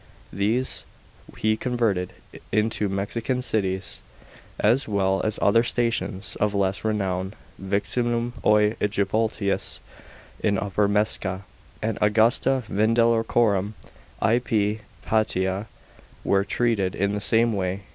These 0.33 0.83
he 1.37 1.55
converted 1.55 2.13
ioto 2.51 2.89
U<*xian 2.89 3.43
cities, 3.43 4.01
as 4.59 4.87
well 4.87 5.21
as 5.23 5.37
other 5.43 5.61
stations 5.61 6.35
of 6.37 6.55
less 6.55 6.83
renown.* 6.83 7.35
Vimin^cipm 7.63 8.31
aoi 8.43 8.75
>jicopolis, 8.79 9.79
in 10.39 10.57
Upper 10.57 10.89
Mcesia, 10.89 11.43
and 11.83 11.99
Augusta 12.01 12.63
Vindelicorum, 12.65 13.73
IP 14.23 14.79
Paetia, 15.05 15.67
were 16.23 16.45
treated 16.45 16.95
in 16.95 17.13
the 17.13 17.21
same 17.21 17.53
way. 17.53 17.81